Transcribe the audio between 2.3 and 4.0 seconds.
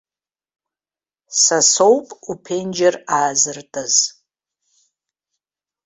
уԥенџьыр аазыртыз.